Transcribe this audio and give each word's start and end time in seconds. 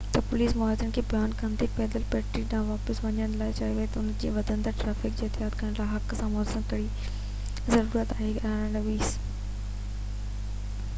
11:20 0.01 0.13
تي 0.13 0.21
پوليس 0.29 0.53
مظاهرين 0.59 0.93
کي 0.97 1.01
بيان 1.09 1.33
ڪندي 1.41 1.65
پيدل 1.75 2.05
پٽڙي 2.13 2.41
ڏانهن 2.53 2.69
واپس 2.73 3.01
وڃڻ 3.03 3.35
لاءِ 3.43 3.55
چيو 3.59 3.83
ته 3.93 4.01
انهن 4.03 4.17
کي 4.25 4.31
وڌندڙ 4.39 4.73
ٽرئفڪ 4.81 5.13
کي 5.21 5.29
احتجاج 5.29 5.59
ڪرڻ 5.61 5.77
جي 5.83 5.87
حق 5.93 6.17
سان 6.23 6.33
متوازن 6.39 6.69
ڪرڻ 6.75 6.91
ضرورت 7.71 8.19
آهي 8.19 9.01